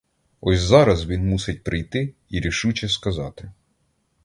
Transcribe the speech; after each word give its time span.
Ось 0.41 0.59
зараз 0.59 1.05
він 1.05 1.27
мусить 1.27 1.63
прийти 1.63 2.13
й 2.29 2.39
рішуче 2.39 2.89
сказати. 2.89 3.51